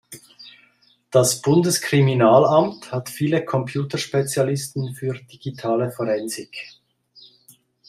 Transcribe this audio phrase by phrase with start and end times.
[1.11, 6.57] Das Bundeskriminalamt hat viele Computerspezialisten für digitale Forensik.